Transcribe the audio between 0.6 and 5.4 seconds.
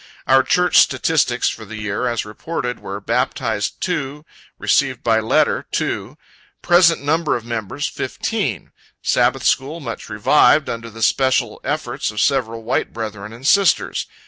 statistics for the year, as reported, were: Baptized, 2; Received by